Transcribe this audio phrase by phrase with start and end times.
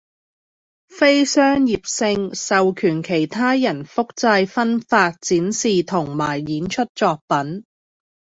[0.87, 7.65] 非商業性，授權其他人複製，分發，展示同埋演出作品